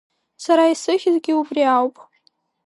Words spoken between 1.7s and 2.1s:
ауп…